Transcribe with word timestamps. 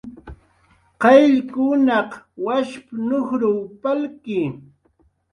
"qayllkunaq 1.01 2.09
washp"" 2.45 2.85
nujruw 3.07 3.59
palki" 3.81 4.39